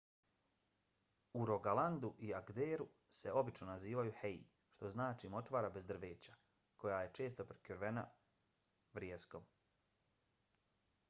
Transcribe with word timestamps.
u 1.39 1.41
rogalandu 1.49 2.09
i 2.27 2.31
agderu 2.37 2.87
se 3.17 3.33
obično 3.41 3.67
nazivaju 3.71 4.15
hei 4.21 4.41
što 4.77 4.91
znači 4.95 5.31
močvara 5.35 5.71
bez 5.77 5.85
drveća 5.93 6.35
koja 6.85 6.99
je 7.03 7.13
često 7.21 7.47
prekrivena 7.53 8.07
vrijeskom 8.97 9.49